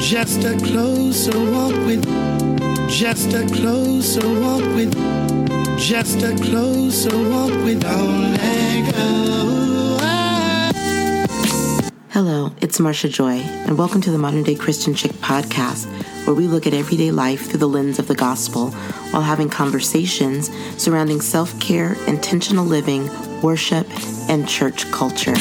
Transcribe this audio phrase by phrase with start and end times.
[0.00, 2.02] Just a closer walk with,
[2.88, 4.92] just a closer walk with,
[5.78, 8.36] just a closer walk with, go.
[12.08, 15.86] Hello, it's Marcia Joy, and welcome to the Modern Day Christian Chick podcast,
[16.26, 18.70] where we look at everyday life through the lens of the gospel
[19.10, 20.50] while having conversations
[20.82, 23.08] surrounding self care, intentional living,
[23.42, 23.86] worship,
[24.30, 25.36] and church culture.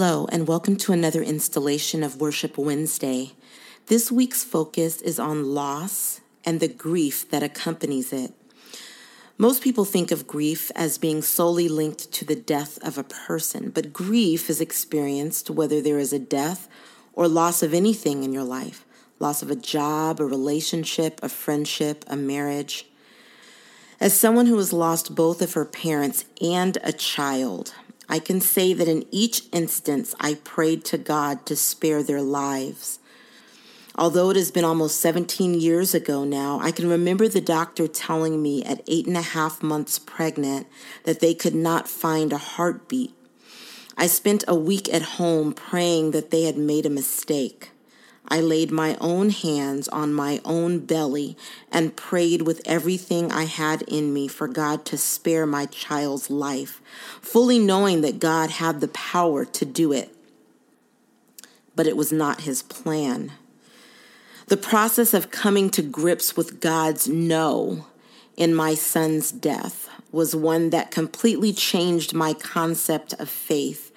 [0.00, 3.32] Hello, and welcome to another installation of Worship Wednesday.
[3.88, 8.32] This week's focus is on loss and the grief that accompanies it.
[9.38, 13.70] Most people think of grief as being solely linked to the death of a person,
[13.70, 16.68] but grief is experienced whether there is a death
[17.12, 18.84] or loss of anything in your life
[19.18, 22.86] loss of a job, a relationship, a friendship, a marriage.
[23.98, 27.74] As someone who has lost both of her parents and a child,
[28.08, 32.98] I can say that in each instance I prayed to God to spare their lives.
[33.96, 38.40] Although it has been almost 17 years ago now, I can remember the doctor telling
[38.40, 40.68] me at eight and a half months pregnant
[41.02, 43.12] that they could not find a heartbeat.
[43.96, 47.70] I spent a week at home praying that they had made a mistake.
[48.28, 51.36] I laid my own hands on my own belly
[51.72, 56.82] and prayed with everything I had in me for God to spare my child's life,
[57.22, 60.14] fully knowing that God had the power to do it.
[61.74, 63.32] But it was not his plan.
[64.48, 67.86] The process of coming to grips with God's no
[68.36, 73.87] in my son's death was one that completely changed my concept of faith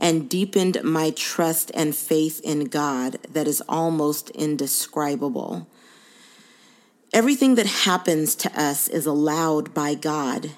[0.00, 5.68] and deepened my trust and faith in God that is almost indescribable.
[7.12, 10.52] Everything that happens to us is allowed by God.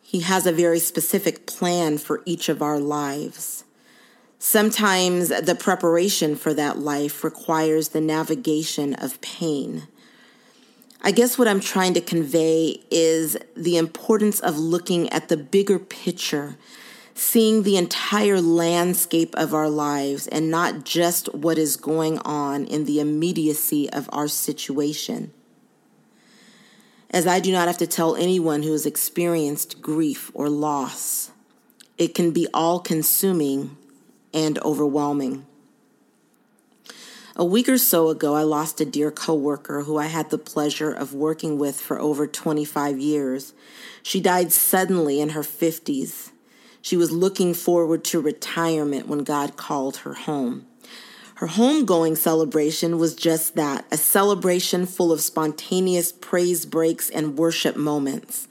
[0.00, 3.64] He has a very specific plan for each of our lives.
[4.38, 9.88] Sometimes the preparation for that life requires the navigation of pain.
[11.00, 15.78] I guess what I'm trying to convey is the importance of looking at the bigger
[15.78, 16.56] picture
[17.14, 22.84] seeing the entire landscape of our lives and not just what is going on in
[22.84, 25.32] the immediacy of our situation.
[27.10, 31.30] As I do not have to tell anyone who has experienced grief or loss,
[31.96, 33.76] it can be all consuming
[34.32, 35.46] and overwhelming.
[37.36, 40.92] A week or so ago, I lost a dear coworker who I had the pleasure
[40.92, 43.54] of working with for over 25 years.
[44.02, 46.30] She died suddenly in her 50s.
[46.84, 50.66] She was looking forward to retirement when God called her home.
[51.36, 57.74] Her homegoing celebration was just that a celebration full of spontaneous praise breaks and worship
[57.74, 58.48] moments.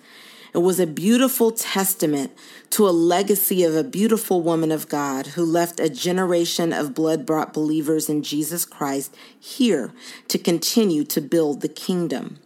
[0.52, 2.32] It was a beautiful testament
[2.72, 7.28] to a legacy of a beautiful woman of God who left a generation of blood
[7.28, 9.94] brought believers in Jesus Christ here
[10.30, 12.40] to continue to build the kingdom.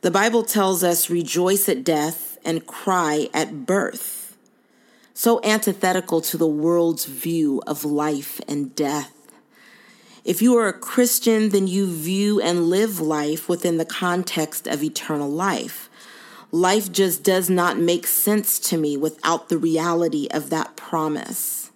[0.00, 4.23] The Bible tells us, rejoice at death and cry at birth
[5.14, 9.12] so antithetical to the world's view of life and death.
[10.24, 14.82] If you are a Christian, then you view and live life within the context of
[14.82, 15.88] eternal life.
[16.50, 21.70] Life just does not make sense to me without the reality of that promise.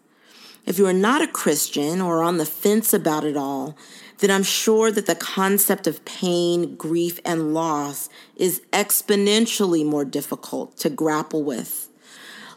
[0.67, 3.77] If you are not a Christian or on the fence about it all,
[4.19, 10.77] then I'm sure that the concept of pain, grief, and loss is exponentially more difficult
[10.79, 11.88] to grapple with.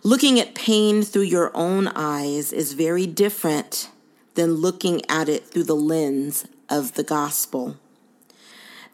[0.04, 3.88] Looking at pain through your own eyes is very different
[4.34, 7.78] than looking at it through the lens of the gospel.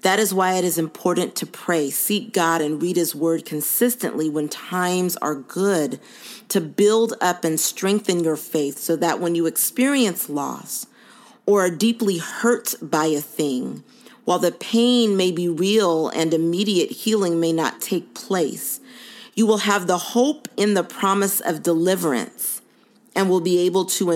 [0.01, 4.29] That is why it is important to pray, seek God, and read His Word consistently
[4.29, 6.01] when times are good
[6.49, 10.87] to build up and strengthen your faith so that when you experience loss
[11.45, 13.81] or are deeply hurt by a thing,
[14.25, 18.81] while the pain may be real and immediate healing may not take place,
[19.37, 22.59] you will have the hope in the promise of deliverance
[23.15, 24.09] and will be able to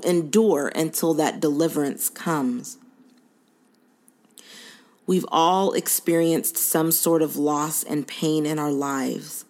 [0.00, 2.76] endure until that deliverance comes.
[5.06, 9.44] We've all experienced some sort of loss and pain in our lives.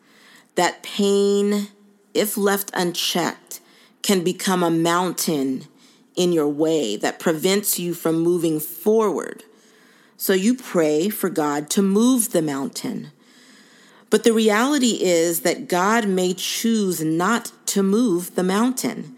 [0.57, 1.69] That pain,
[2.13, 3.61] if left unchecked,
[4.03, 5.65] can become a mountain
[6.15, 9.43] in your way that prevents you from moving forward.
[10.19, 13.11] So you pray for God to move the mountain
[14.15, 19.17] but the reality is that God may choose not to move the mountain.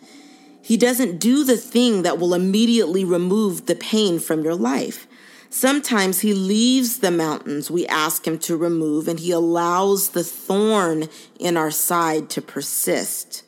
[0.62, 5.06] He doesn't do the thing that will immediately remove the pain from your life.
[5.50, 11.10] Sometimes he leaves the mountains we ask him to remove, and he allows the thorn
[11.38, 13.44] in our side to persist.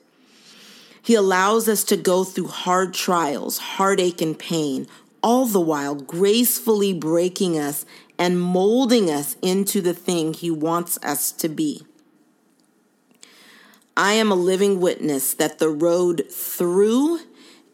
[1.01, 4.87] He allows us to go through hard trials, heartache, and pain,
[5.23, 7.87] all the while gracefully breaking us
[8.19, 11.87] and molding us into the thing he wants us to be.
[13.97, 17.21] I am a living witness that the road through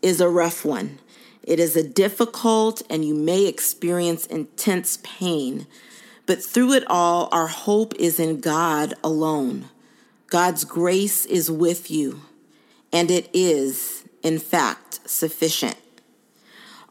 [0.03, 0.99] is a rough one.
[1.43, 5.67] It is a difficult and you may experience intense pain,
[6.27, 9.69] but through it all, our hope is in God alone.
[10.29, 12.23] God's grace is with you,
[12.93, 15.77] and it is, in fact, sufficient.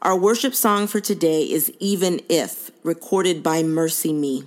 [0.04, 4.44] Our worship song for today is Even If, recorded by MercyMe.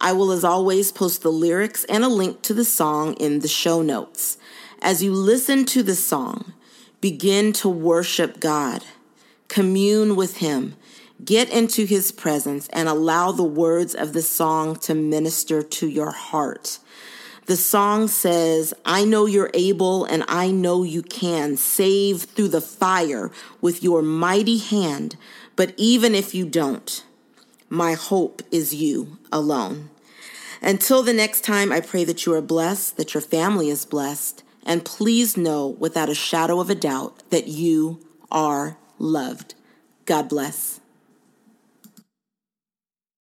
[0.00, 3.48] I will, as always, post the lyrics and a link to the song in the
[3.48, 4.38] show notes.
[4.80, 6.52] As you listen to the song,
[7.00, 8.84] begin to worship God,
[9.48, 10.76] commune with Him,
[11.24, 16.12] get into His presence, and allow the words of the song to minister to your
[16.12, 16.78] heart.
[17.46, 22.60] The song says, I know you're able and I know you can save through the
[22.62, 23.30] fire
[23.60, 25.16] with your mighty hand.
[25.54, 27.04] But even if you don't,
[27.68, 29.90] my hope is you alone.
[30.62, 34.42] Until the next time, I pray that you are blessed, that your family is blessed,
[34.64, 38.00] and please know without a shadow of a doubt that you
[38.30, 39.54] are loved.
[40.06, 40.80] God bless.